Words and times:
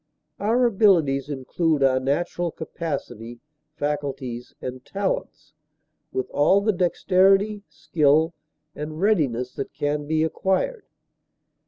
Our 0.39 0.65
abilities 0.65 1.29
include 1.29 1.83
our 1.83 1.99
natural 1.99 2.49
capacity, 2.49 3.39
faculties, 3.75 4.55
and 4.59 4.83
talents, 4.83 5.53
with 6.11 6.27
all 6.31 6.59
the 6.59 6.73
dexterity, 6.73 7.61
skill, 7.69 8.33
and 8.75 8.99
readiness 8.99 9.53
that 9.53 9.73
can 9.75 10.07
be 10.07 10.23
acquired. 10.23 10.85